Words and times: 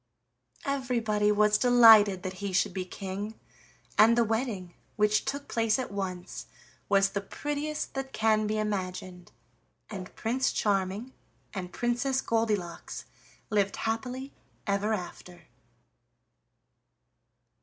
Everybody 0.65 1.31
was 1.31 1.59
delighted 1.59 2.23
that 2.23 2.33
he 2.41 2.53
should 2.53 2.73
be 2.73 2.85
king, 2.85 3.39
and 3.99 4.17
the 4.17 4.23
wedding, 4.23 4.73
which 4.95 5.25
took 5.25 5.47
place 5.47 5.77
at 5.77 5.91
once, 5.91 6.47
was 6.89 7.11
the 7.11 7.21
prettiest 7.21 7.93
that 7.93 8.11
can 8.11 8.47
be 8.47 8.57
imagined, 8.57 9.31
and 9.91 10.15
Prince 10.15 10.51
Charming 10.53 11.13
and 11.53 11.71
Princess 11.71 12.19
Goldilocks 12.19 13.05
lived 13.51 13.75
happily 13.75 14.33
ever 14.65 14.91
after. 14.95 15.43